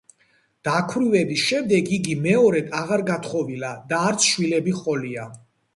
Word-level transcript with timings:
დაქვრივების 0.67 1.43
შემდეგ 1.51 1.93
იგი 1.99 2.17
მეორედ 2.23 2.75
აღარ 2.81 3.07
გათხოვილა 3.13 3.79
და 3.95 4.05
არც 4.11 4.31
შვილები 4.33 4.79
ჰყოლია. 4.81 5.33